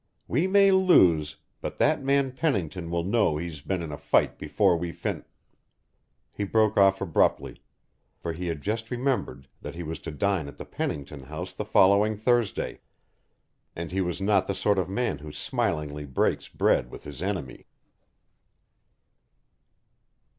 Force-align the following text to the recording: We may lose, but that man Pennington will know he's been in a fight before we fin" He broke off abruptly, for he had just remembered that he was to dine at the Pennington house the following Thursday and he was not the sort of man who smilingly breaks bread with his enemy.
We 0.27 0.47
may 0.47 0.71
lose, 0.71 1.35
but 1.61 1.77
that 1.77 2.01
man 2.01 2.31
Pennington 2.31 2.89
will 2.89 3.03
know 3.03 3.37
he's 3.37 3.61
been 3.61 3.83
in 3.83 3.91
a 3.91 3.97
fight 3.99 4.39
before 4.39 4.75
we 4.75 4.91
fin" 4.91 5.23
He 6.33 6.43
broke 6.43 6.75
off 6.75 7.01
abruptly, 7.01 7.61
for 8.17 8.33
he 8.33 8.47
had 8.47 8.63
just 8.63 8.89
remembered 8.89 9.47
that 9.61 9.75
he 9.75 9.83
was 9.83 9.99
to 9.99 10.09
dine 10.09 10.47
at 10.47 10.57
the 10.57 10.65
Pennington 10.65 11.21
house 11.25 11.53
the 11.53 11.63
following 11.65 12.17
Thursday 12.17 12.79
and 13.75 13.91
he 13.91 14.01
was 14.01 14.19
not 14.19 14.47
the 14.47 14.55
sort 14.55 14.79
of 14.79 14.89
man 14.89 15.19
who 15.19 15.31
smilingly 15.31 16.05
breaks 16.07 16.47
bread 16.49 16.89
with 16.89 17.03
his 17.03 17.21
enemy. 17.21 17.67